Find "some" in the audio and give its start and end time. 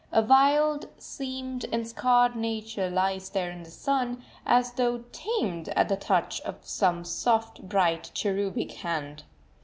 6.65-7.03